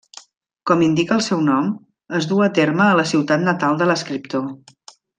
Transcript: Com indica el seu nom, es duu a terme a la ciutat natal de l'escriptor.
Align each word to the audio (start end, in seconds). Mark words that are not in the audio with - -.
Com 0.71 0.79
indica 0.85 1.13
el 1.17 1.21
seu 1.25 1.43
nom, 1.51 1.67
es 2.21 2.29
duu 2.33 2.41
a 2.47 2.49
terme 2.61 2.89
a 2.89 2.99
la 3.03 3.07
ciutat 3.13 3.47
natal 3.49 3.81
de 3.83 3.93
l'escriptor. 3.93 4.53